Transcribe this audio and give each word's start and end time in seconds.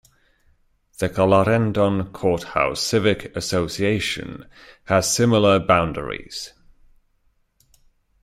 The 0.97 1.09
Clarendon-Courthouse 1.09 2.81
Civic 2.81 3.37
Association 3.37 4.47
has 4.85 5.13
similar 5.15 5.59
boundaries. 5.59 6.53